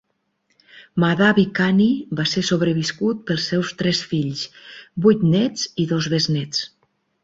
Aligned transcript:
Mahdavi 1.03 1.45
Kani 1.59 1.87
va 2.21 2.27
ser 2.33 2.43
sobreviscut 2.49 3.23
pels 3.29 3.47
seus 3.53 3.77
tres 3.85 4.03
fills, 4.15 4.45
vuit 5.07 5.31
néts 5.39 5.73
i 5.87 5.91
dos 5.97 6.15
besnéts. 6.19 6.71